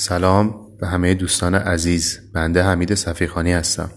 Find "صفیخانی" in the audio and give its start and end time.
2.94-3.52